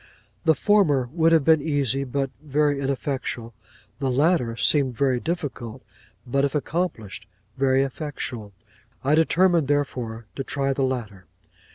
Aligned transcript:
The 0.45 0.55
former 0.55 1.09
would 1.13 1.31
have 1.31 1.43
been 1.45 1.61
easy, 1.61 2.03
but 2.05 2.31
very 2.41 2.79
ineffectual; 2.79 3.53
the 3.99 4.09
latter 4.09 4.57
seemed 4.57 4.97
very 4.97 5.19
difficult, 5.19 5.83
but, 6.25 6.43
if 6.43 6.55
accomplished, 6.55 7.27
very 7.55 7.83
effectual. 7.83 8.51
I 9.03 9.13
determined 9.13 9.67
therefore 9.67 10.25
to 10.37 10.43
try 10.43 10.73
the 10.73 10.81
latter. 10.81 11.27